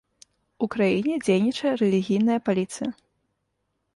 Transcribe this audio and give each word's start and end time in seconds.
У 0.65 0.67
краіне 0.75 1.13
дзейнічае 1.25 1.73
рэлігійная 1.83 2.39
паліцыя. 2.49 2.89